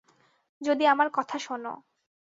যদি 0.61 0.83
আমার 0.85 1.07
কথা 1.13 1.37
শোনো। 1.39 1.73